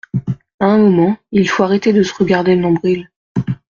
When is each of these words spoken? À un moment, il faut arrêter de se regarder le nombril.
À 0.59 0.65
un 0.65 0.79
moment, 0.79 1.15
il 1.31 1.47
faut 1.47 1.61
arrêter 1.61 1.93
de 1.93 2.01
se 2.01 2.11
regarder 2.15 2.55
le 2.55 2.61
nombril. 2.63 3.11